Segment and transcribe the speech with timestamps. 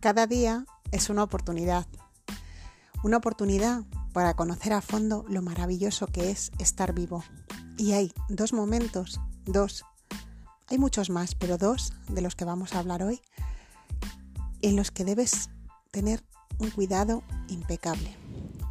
[0.00, 1.86] Cada día es una oportunidad.
[3.04, 3.82] Una oportunidad
[4.14, 7.22] para conocer a fondo lo maravilloso que es estar vivo.
[7.76, 9.84] Y hay dos momentos, dos,
[10.68, 13.20] hay muchos más, pero dos de los que vamos a hablar hoy,
[14.62, 15.50] en los que debes
[15.90, 16.24] tener
[16.56, 18.16] un cuidado impecable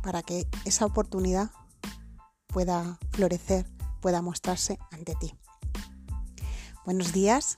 [0.02, 1.52] para que esa oportunidad
[2.48, 3.68] pueda florecer,
[4.02, 5.36] pueda mostrarse ante ti.
[6.86, 7.58] Buenos días,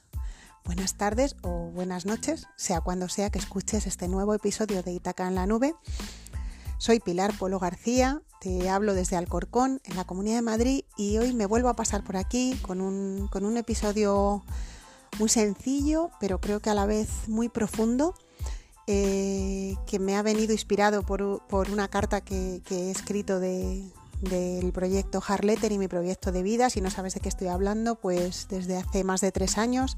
[0.66, 5.28] buenas tardes o buenas noches, sea cuando sea que escuches este nuevo episodio de Itaca
[5.28, 5.76] en la Nube.
[6.78, 11.34] Soy Pilar Polo García, te hablo desde Alcorcón, en la Comunidad de Madrid, y hoy
[11.34, 14.44] me vuelvo a pasar por aquí con un, con un episodio
[15.20, 18.16] muy sencillo, pero creo que a la vez muy profundo,
[18.88, 23.92] eh, que me ha venido inspirado por, por una carta que, que he escrito de,
[24.22, 26.70] del proyecto Harletter y mi proyecto de vida.
[26.70, 29.98] Si no sabes de qué estoy hablando, pues desde hace más de tres años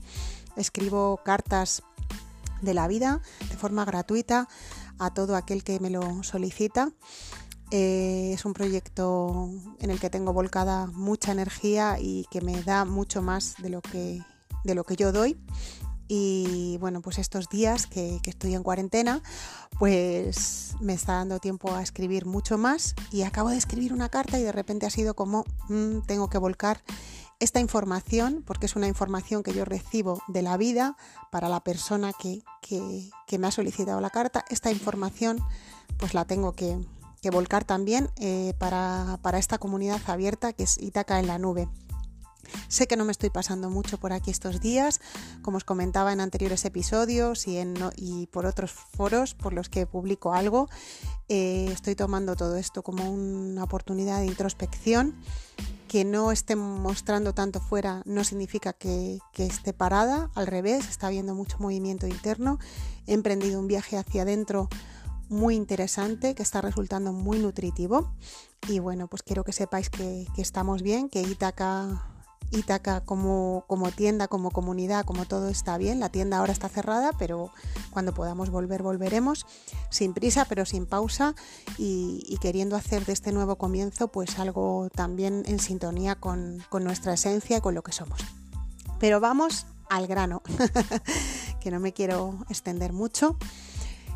[0.55, 1.84] escribo cartas
[2.62, 4.48] de la vida de forma gratuita
[4.99, 6.91] a todo aquel que me lo solicita.
[7.71, 12.85] Eh, es un proyecto en el que tengo volcada mucha energía y que me da
[12.85, 14.21] mucho más de lo que,
[14.63, 15.38] de lo que yo doy.
[16.07, 19.21] Y bueno, pues estos días que, estoy en cuarentena,
[19.79, 24.40] pues me está dando tiempo a escribir mucho más y acabo de escribir una carta
[24.40, 26.82] y de repente ha sido como mm, tengo que volcar
[27.40, 30.95] esta información, porque es una información que yo recibo de la vida
[31.32, 32.43] para la persona que,
[33.38, 35.40] me ha solicitado la carta, esta información
[35.98, 36.77] pues la tengo que,
[37.32, 41.70] volcar también eh, para, para esta comunidad abierta que es Itaca en la nube.
[42.68, 45.02] Sé que no me estoy pasando mucho por aquí estos días,
[45.41, 50.70] como os comentaba en anteriores episodios y, por otros foros por los que publico algo.
[51.30, 55.16] Eh, estoy tomando todo esto como una oportunidad de introspección.
[55.88, 61.05] Que no esté mostrando tanto fuera no significa que, que esté parada, al revés, está
[61.05, 62.57] habiendo mucho movimiento interno.
[63.05, 64.69] He emprendido un viaje hacia adentro
[65.29, 68.12] muy interesante que está resultando muy nutritivo.
[68.67, 72.12] Y bueno, pues quiero que sepáis que, que estamos bien, que Itaca
[72.53, 76.00] Itaca como, como tienda, como comunidad, como todo está bien.
[76.00, 77.50] La tienda ahora está cerrada, pero
[77.91, 79.46] cuando podamos volver, volveremos.
[79.90, 81.36] Sin prisa, pero sin pausa
[81.78, 87.14] y, queriendo hacer de este nuevo comienzo pues algo también en sintonía con, con nuestra
[87.14, 88.19] esencia y con lo que somos.
[89.00, 90.41] Pero vamos al grano,
[91.62, 93.38] que no me quiero extender mucho.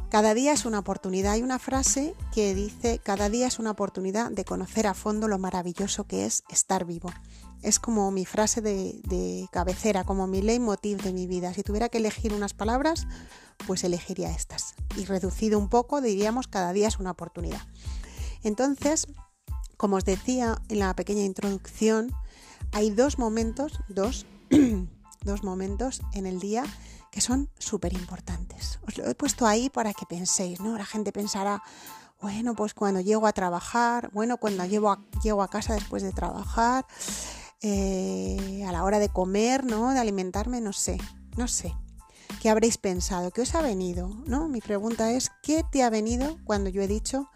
[0.10, 1.34] Cada día es una oportunidad.
[1.34, 5.38] Hay una frase que dice, cada día es una oportunidad de conocer a fondo lo
[5.38, 7.12] maravilloso que es estar vivo
[7.62, 11.54] es como mi frase de, cabecera, como mi leitmotiv de mi vida.
[11.54, 13.08] Si tuviera que elegir unas palabras,
[13.66, 14.76] pues elegiría estas.
[14.96, 17.62] Y reducido un poco, diríamos, cada día es una oportunidad.
[18.44, 19.08] Entonces,
[19.78, 22.12] como os decía en la pequeña introducción,
[22.72, 24.26] hay dos momentos, dos,
[25.24, 26.64] dos momentos en el día
[27.12, 28.80] que son súper importantes.
[28.88, 30.78] Os lo he puesto ahí para que penséis, ¿no?
[30.78, 31.64] La gente pensará,
[32.22, 34.92] bueno, pues cuando llego a trabajar, bueno, cuando llego
[35.42, 36.86] a casa después de trabajar,
[37.62, 39.94] eh, a la hora de comer, ¿no?
[39.94, 40.98] De alimentarme, no sé,
[41.36, 41.74] no sé.
[42.42, 43.32] ¿Qué habréis pensado?
[43.32, 44.10] ¿Qué os ha venido?
[44.26, 44.48] ¿No?
[44.48, 47.30] Mi pregunta es, ¿qué te ha venido cuando yo he dicho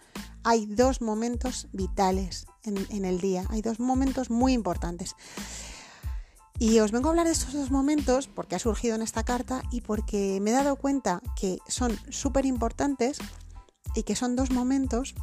[0.43, 3.45] hay dos momentos vitales en, en el día?
[3.49, 5.15] Hay dos momentos muy importantes.
[6.59, 9.63] Y os vengo a hablar de estos dos momentos porque ha surgido en esta carta
[9.71, 13.17] y porque me he dado cuenta que son súper importantes
[13.95, 15.15] y que son dos momentos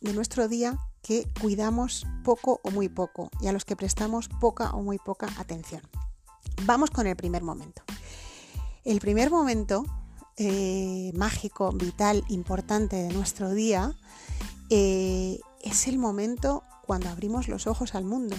[0.00, 4.72] de nuestro día que cuidamos poco o muy poco y a los que prestamos poca
[4.72, 5.80] o muy poca atención.
[6.64, 7.82] Vamos con el primer momento.
[8.84, 9.84] El primer momento
[10.36, 13.94] eh, mágico, vital, importante de nuestro día
[14.68, 18.34] eh, es el momento cuando abrimos los ojos al mundo.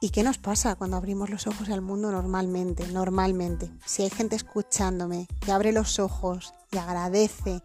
[0.00, 2.86] ¿Y qué nos pasa cuando abrimos los ojos al mundo normalmente?
[2.88, 7.62] Normalmente, si hay gente escuchándome que abre los ojos y agradece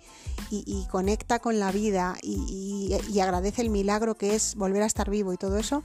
[0.51, 5.33] y, conecta con la vida y, agradece el milagro que es volver a estar vivo
[5.33, 5.83] y todo eso,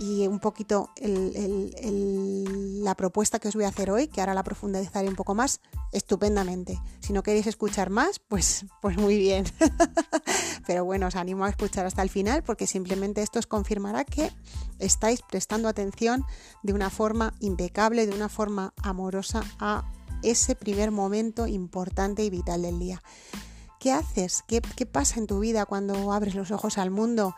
[0.00, 5.08] y un poquito la propuesta que os voy a hacer hoy, que ahora la profundizaré
[5.08, 5.60] un poco más,
[5.92, 6.80] estupendamente.
[7.00, 9.44] Si no queréis escuchar más, pues, pues muy bien.
[10.66, 14.30] Pero bueno, os animo a escuchar hasta el final porque simplemente esto os confirmará que
[14.78, 16.24] estáis prestando atención
[16.62, 19.84] de una forma impecable, de una forma amorosa a
[20.24, 23.02] ese primer momento importante y vital del día.
[23.78, 24.42] ¿Qué haces?
[24.48, 27.34] ¿Qué, pasa en tu vida cuando abres los ojos al mundo?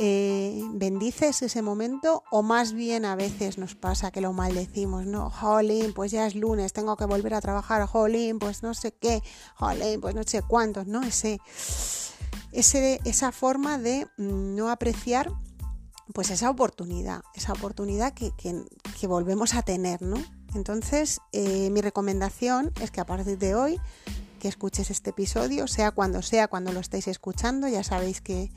[0.00, 5.28] Eh, bendices ese momento o más bien a veces nos pasa que lo maldecimos, ¿no?
[5.30, 9.22] Jolín, pues ya es lunes, tengo que volver a trabajar, jolín, pues no sé qué,
[9.56, 11.02] jolín, pues no sé cuántos, ¿no?
[11.02, 11.40] Ese,
[12.52, 15.32] ese, esa forma de mm, no apreciar
[16.12, 20.16] pues esa oportunidad, esa oportunidad que, que, volvemos a tener, ¿no?
[20.54, 23.80] Entonces, eh, mi recomendación es que a partir de hoy
[24.38, 27.68] que escuches este episodio, sea cuando sea, cuando lo estéis escuchando.
[27.68, 28.50] Ya sabéis que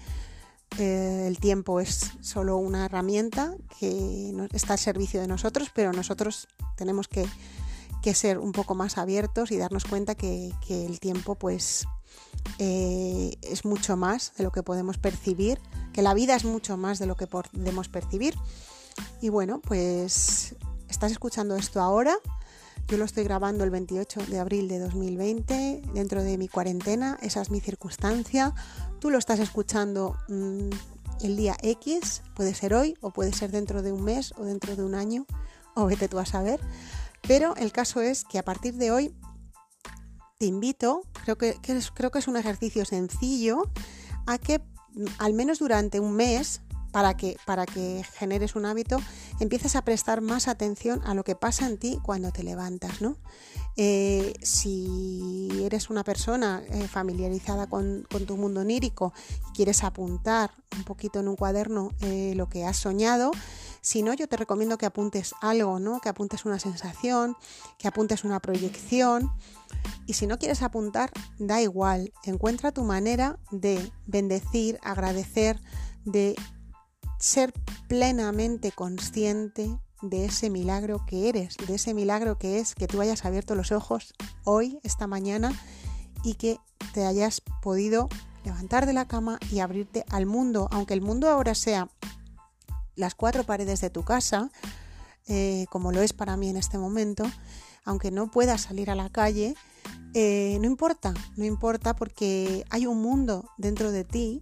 [0.80, 6.48] eh, el tiempo es solo una herramienta que está al servicio de nosotros, pero nosotros
[6.78, 7.26] tenemos que,
[8.14, 11.88] ser un poco más abiertos y darnos cuenta que, el tiempo pues
[12.58, 15.60] eh, es mucho más de lo que podemos percibir,
[15.94, 18.36] que la vida es mucho más de lo que podemos percibir.
[19.22, 20.56] Y bueno, pues
[20.92, 22.16] estás escuchando esto ahora.
[22.88, 27.42] Yo lo estoy grabando el 28 de abril de 2020, dentro de mi cuarentena, esa
[27.42, 28.54] es mi circunstancia.
[29.00, 30.70] Tú lo estás escuchando mm,
[31.22, 34.76] el día X, puede ser hoy o puede ser dentro de un mes o dentro
[34.76, 35.26] de un año,
[35.76, 36.60] o vete tú a saber.
[37.26, 39.16] Pero el caso es que a partir de hoy
[40.40, 41.56] te invito, creo que,
[41.94, 43.64] creo que es un ejercicio sencillo,
[44.28, 46.62] a que mm, al menos durante un mes
[46.92, 48.98] para que, para que generes un hábito,
[49.42, 53.18] empieces a prestar más atención a lo que pasa en ti cuando te levantas, ¿no?
[53.76, 59.14] Eh, si eres una persona eh, familiarizada con, tu mundo onírico
[59.50, 63.32] y quieres apuntar un poquito en un cuaderno eh, lo que has soñado,
[63.82, 66.00] si no, yo te recomiendo que apuntes algo, ¿no?
[66.02, 67.36] Que apuntes una sensación,
[67.80, 69.32] que apuntes una proyección.
[70.06, 72.14] Y si no quieres apuntar, da igual.
[72.24, 75.60] Encuentra tu manera de bendecir, agradecer,
[76.06, 76.36] de
[77.22, 77.54] ser
[77.88, 83.24] plenamente consciente de ese milagro que eres, de ese milagro que es que tú hayas
[83.26, 85.54] abierto los ojos hoy, esta mañana,
[86.24, 86.58] y que
[86.94, 88.10] te hayas podido
[88.44, 91.90] levantar de la cama y abrirte al mundo, aunque el mundo ahora sea
[92.96, 94.50] las cuatro paredes de tu casa,
[95.28, 97.24] eh, como lo es para mí en este momento,
[97.86, 99.56] aunque no puedas salir a la calle,
[100.16, 104.42] eh, no importa, no importa porque hay un mundo dentro de ti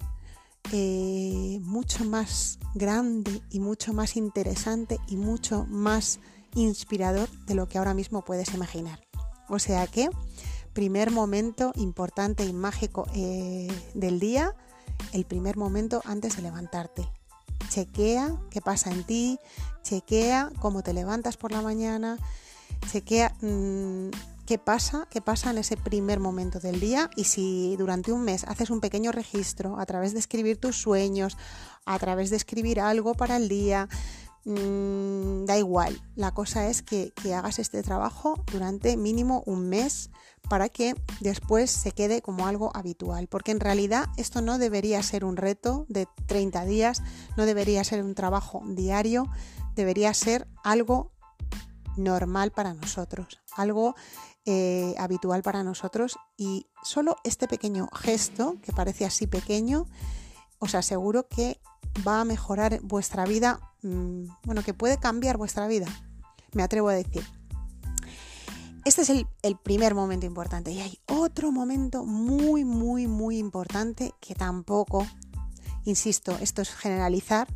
[0.71, 6.19] eh, mucho más grande y mucho más interesante y mucho más
[6.55, 8.99] inspirador de lo que ahora mismo puedes imaginar.
[9.47, 10.09] O sea que,
[10.73, 14.55] primer momento importante y mágico eh, del día,
[15.13, 17.09] el primer momento antes de levantarte.
[17.69, 19.39] Chequea qué pasa en ti,
[19.83, 22.17] chequea cómo te levantas por la mañana,
[22.91, 24.09] chequea mm,
[24.49, 28.45] qué pasa, qué pasa en ese primer momento del día y si durante un mes
[28.45, 31.37] haces un pequeño registro a través de escribir tus sueños,
[31.85, 33.87] a través de escribir algo para el día,
[34.45, 36.01] mm, da igual.
[36.15, 40.09] La cosa es que, que hagas este trabajo durante mínimo un mes
[40.49, 43.27] para que después se quede como algo habitual.
[43.27, 47.03] Porque en realidad esto no debería ser un reto de 30 días,
[47.37, 49.29] no debería ser un trabajo diario,
[49.75, 51.11] debería ser algo
[51.97, 53.95] normal para nosotros, algo
[54.51, 59.85] eh, habitual para nosotros y solo este pequeño gesto, que parece así pequeño,
[60.57, 61.61] os aseguro que
[62.07, 65.85] va a mejorar vuestra vida, mm, bueno, que puede cambiar vuestra vida,
[66.51, 67.23] me atrevo a decir.
[68.85, 74.15] Este es el, el, primer momento importante y hay otro momento muy, muy, muy importante
[74.19, 75.05] que tampoco,
[75.85, 77.47] insisto, esto es generalizar,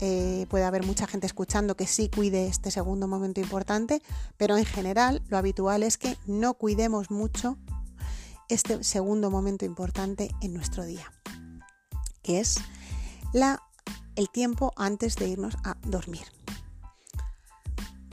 [0.00, 4.02] eh, puede haber mucha gente escuchando que sí cuide este segundo momento importante,
[4.36, 7.58] pero en general lo habitual es que no cuidemos mucho
[8.48, 11.12] este segundo momento importante en nuestro día,
[12.22, 12.56] que es
[13.32, 13.62] la,
[14.16, 16.24] el tiempo antes de irnos a dormir.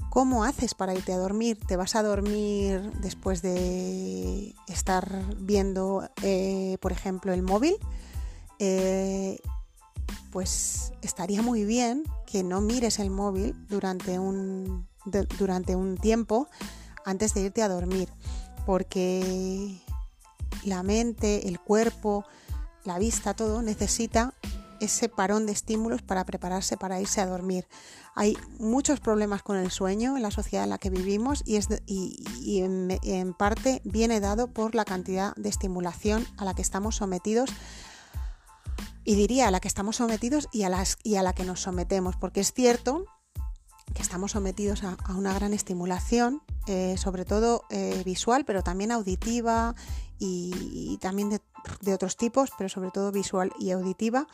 [0.10, 1.60] ¿Cómo haces para irte a dormir?
[1.68, 7.76] ¿Te vas a dormir después de estar viendo, eh, por ejemplo, el móvil?
[8.60, 9.40] Eh,
[10.32, 14.88] pues estaría muy bien que no mires el móvil durante un,
[15.40, 16.48] durante un tiempo
[17.06, 18.10] antes de irte a dormir,
[18.66, 19.82] porque
[20.64, 22.26] la mente, el cuerpo,
[22.84, 24.34] la vista, todo necesita
[24.80, 27.66] ese parón de estímulos para prepararse para irse a dormir.
[28.16, 31.68] Hay muchos problemas con el sueño en la sociedad en la que vivimos y, es
[31.86, 37.50] y, en, parte viene dado por la cantidad de estimulación a la que estamos sometidos
[39.08, 41.62] y diría a la que estamos sometidos y a, las, y a la que nos
[41.62, 43.06] sometemos, porque es cierto
[43.94, 49.76] que estamos sometidos a, una gran estimulación, eh, sobre todo eh, visual, pero también auditiva
[50.20, 54.28] y, también de, otros tipos, pero sobre todo visual y auditiva.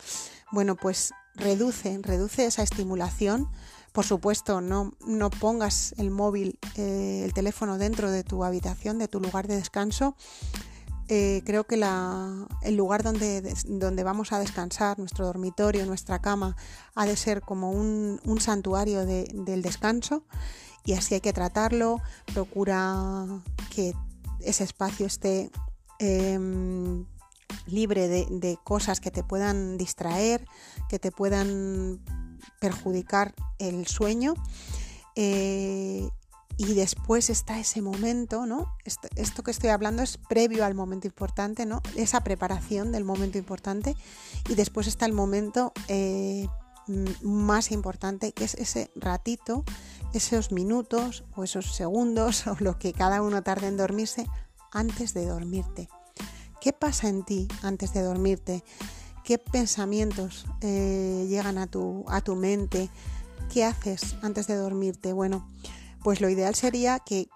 [0.50, 3.48] Bueno, pues reduce, reduce esa estimulación.
[3.92, 9.06] Por supuesto, no, no pongas el móvil, eh, el teléfono dentro de tu habitación, de
[9.06, 10.16] tu lugar de descanso,
[11.08, 16.56] eh, creo que el lugar donde, donde, vamos a descansar, nuestro dormitorio, nuestra cama,
[16.94, 20.24] ha de ser como un, santuario del descanso
[20.84, 22.00] y así hay que tratarlo.
[22.32, 23.26] Procura
[23.74, 23.94] que
[24.40, 25.50] ese espacio esté
[25.98, 27.04] em,
[27.66, 30.46] libre de, cosas que te puedan distraer,
[30.88, 32.00] que te puedan
[32.60, 34.34] perjudicar el sueño.
[35.16, 36.08] Eh,
[36.56, 38.76] y después está ese momento, ¿no?
[38.84, 41.82] Esto, que estoy hablando es previo al momento importante, ¿no?
[41.96, 43.96] Esa preparación del momento importante
[44.48, 46.48] y después está el momento eh,
[47.22, 49.64] más importante, que es ese ratito,
[50.12, 54.26] esos minutos o esos segundos o lo que cada uno tarde en dormirse
[54.72, 55.88] antes de dormirte.
[56.60, 58.64] ¿Qué pasa en ti antes de dormirte?
[59.24, 62.90] ¿Qué pensamientos eh, llegan a tu, a tu mente?
[63.52, 65.12] ¿Qué haces antes de dormirte?
[65.12, 65.46] Bueno,
[66.04, 67.28] pues lo ideal sería que,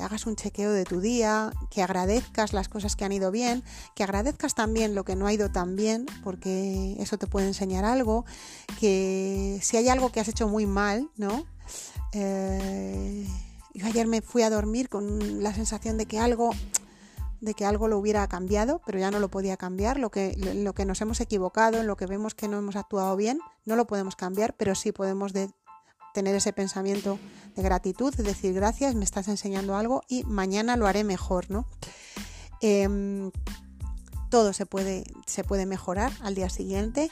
[0.00, 3.64] hagas un chequeo de tu día, que agradezcas las cosas que han ido bien,
[3.96, 7.84] que agradezcas también lo que no ha ido tan bien, porque eso te puede enseñar
[7.84, 8.24] algo,
[8.78, 11.44] que si hay algo que has hecho muy mal, ¿no?
[12.12, 13.26] Eh,
[13.74, 16.52] yo ayer me fui a dormir con la sensación de que algo
[17.40, 20.72] de que algo lo hubiera cambiado, pero ya no lo podía cambiar, lo que, lo
[20.72, 23.86] que nos hemos equivocado, en lo que vemos que no hemos actuado bien, no lo
[23.86, 25.50] podemos cambiar, pero sí podemos de,
[26.16, 27.18] tener ese pensamiento
[27.56, 31.68] de gratitud, de decir gracias, me estás enseñando algo y mañana lo haré mejor, ¿no?
[32.62, 33.30] Em,
[34.30, 37.10] todo se puede, se puede mejorar al día siguiente.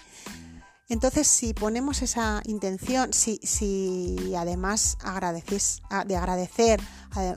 [0.89, 4.97] Entonces, si ponemos esa intención, si, si además
[6.07, 6.81] de agradecer,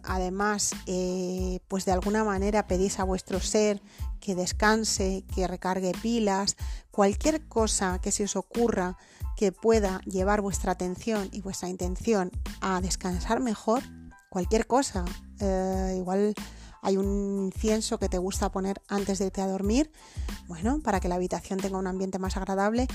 [0.04, 3.82] además, eh, pues de alguna manera pedís a vuestro ser
[4.22, 6.56] que descanse, que recargue pilas,
[6.92, 8.98] cualquier cosa que se os ocurra
[9.38, 13.84] que pueda llevar vuestra atención y vuestra intención a descansar mejor,
[14.30, 15.06] cualquier cosa,
[15.40, 16.34] eh, igual
[16.82, 19.92] hay un incienso que te gusta poner antes de irte a dormir,
[20.48, 22.88] bueno, para que la habitación tenga un ambiente más agradable.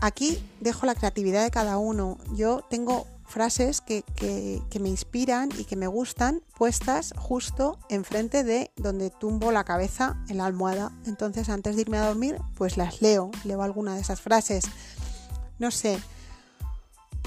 [0.00, 2.18] Aquí dejo la creatividad de cada uno.
[2.34, 8.70] Yo tengo frases que, que, me inspiran y que me gustan puestas justo enfrente de
[8.76, 10.92] donde tumbo la cabeza en la almohada.
[11.06, 14.64] Entonces antes de irme a dormir, pues las leo, leo alguna de esas frases
[15.58, 15.98] no sé,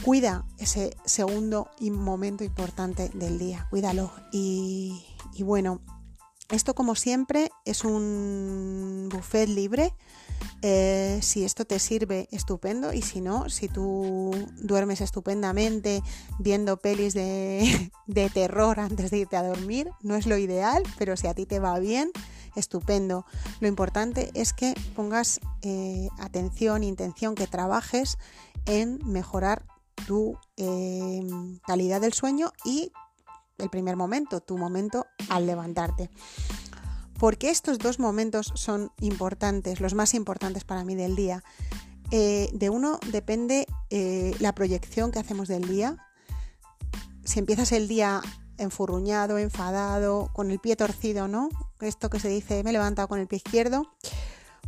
[0.03, 4.11] cuida ese segundo momento importante del día, cuídalo.
[4.31, 5.03] Y,
[5.39, 5.81] bueno,
[6.49, 9.93] esto como siempre es un buffet libre.
[10.61, 12.93] Eh, si esto te sirve, estupendo.
[12.93, 16.01] Y si no, si tú duermes estupendamente
[16.37, 17.91] viendo pelis de,
[18.33, 21.59] terror antes de irte a dormir, no es lo ideal, pero si a ti te
[21.59, 22.11] va bien,
[22.55, 23.25] estupendo.
[23.59, 28.17] Lo importante es que pongas eh, atención, intención, que trabajes
[28.65, 29.65] en mejorar
[30.07, 31.21] tu eh,
[31.65, 32.91] calidad del sueño y
[33.57, 36.09] el primer momento, tu momento al levantarte.
[37.19, 41.43] Porque estos dos momentos son importantes, los más importantes para mí del día.
[42.11, 43.67] Eh, de uno depende
[44.39, 45.97] la proyección que hacemos del día.
[47.23, 48.21] Si empiezas el día
[48.59, 51.49] enfurruñado, enfadado, con el pie torcido, ¿no?
[51.81, 53.89] Esto que se dice, me he levantado con el pie izquierdo,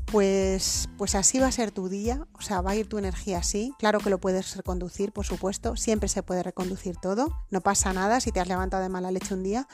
[0.06, 3.40] pues, pues así va a ser tu día, o sea, va a ir tu energía
[3.40, 3.74] así.
[3.80, 8.20] Claro que lo puedes reconducir, por supuesto, siempre se puede reconducir todo, no pasa nada
[8.20, 9.68] si te has levantado de mala leche un día,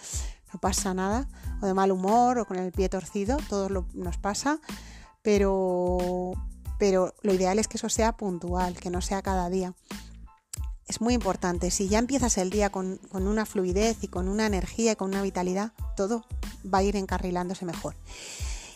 [0.54, 1.28] no pasa nada,
[1.62, 4.60] o de mal humor, o con el pie torcido, todo lo, nos pasa,
[5.22, 6.34] pero,
[6.80, 9.74] pero lo ideal es que eso sea puntual, que no sea cada día
[10.88, 11.70] es muy importante.
[11.70, 15.22] Si ya empiezas el día con, una fluidez y con una energía y con una
[15.22, 16.26] vitalidad, todo
[16.74, 17.96] va a ir encarrilándose mejor.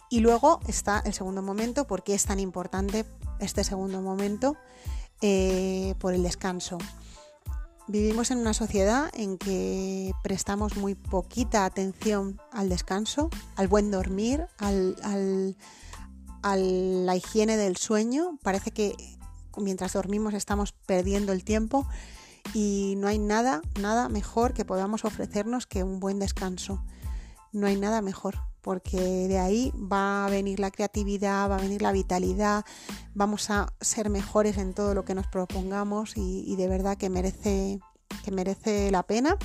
[0.10, 3.06] Y luego está el segundo momento, ¿por qué es tan importante
[3.40, 4.58] este segundo momento?
[5.22, 6.78] Eh, por el descanso.
[7.88, 14.46] Vivimos en una sociedad en que prestamos muy poquita atención al descanso, al buen dormir,
[14.60, 14.96] al,
[16.42, 18.38] a la higiene del sueño.
[18.44, 18.96] Parece que
[19.58, 21.88] mientras dormimos estamos perdiendo el tiempo
[22.54, 26.84] y no hay nada, nada mejor que podamos ofrecernos que un buen descanso.
[27.52, 31.82] No hay nada mejor, porque de ahí va a venir la creatividad, va a venir
[31.82, 32.65] la vitalidad,
[33.13, 37.80] vamos a ser mejores en todo lo que nos propongamos y, de verdad que merece,
[38.24, 39.38] que merece la pena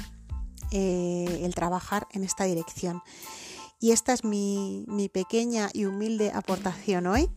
[0.70, 3.02] eh, el trabajar en esta dirección.
[3.78, 7.30] Y esta es mi, mi pequeña y humilde aportación hoy.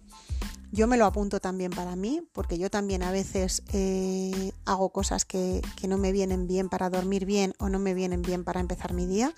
[0.71, 5.25] Yo me lo apunto también para mí, porque yo también a veces eh, hago cosas
[5.25, 8.93] que, no me vienen bien para dormir bien o no me vienen bien para empezar
[8.93, 9.33] mi día,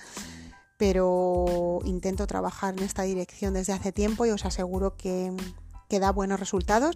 [0.82, 5.32] pero intento trabajar en esta dirección desde hace tiempo y os aseguro que,
[5.88, 6.96] que da buenos resultados.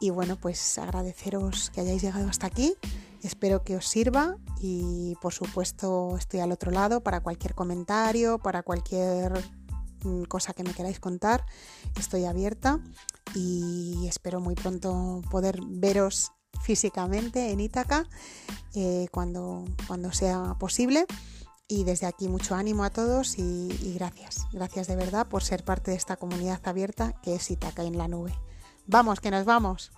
[0.00, 2.76] Y bueno, pues agradeceros que hayáis llegado hasta aquí.
[3.22, 8.62] Espero que os sirva y por supuesto estoy al otro lado para cualquier comentario, para
[8.62, 9.34] cualquier
[10.02, 11.44] mm, cosa que me queráis contar.
[11.98, 12.80] Estoy abierta
[13.34, 16.32] y espero muy pronto poder veros
[16.62, 18.08] físicamente en Ítaca
[18.74, 21.06] eh, cuando, cuando sea posible.
[21.66, 24.46] Y desde aquí mucho ánimo a todos y, gracias.
[24.52, 28.08] Gracias de verdad por ser parte de esta comunidad abierta que es Ítaca en la
[28.08, 28.34] nube.
[28.86, 29.90] Vamos, que nos vamos.